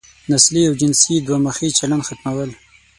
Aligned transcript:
نسلي 0.31 0.61
او 0.69 0.73
جنسي 0.81 1.15
دوه 1.25 1.37
مخی 1.45 1.69
چلن 1.79 2.01
ختمول. 2.07 2.49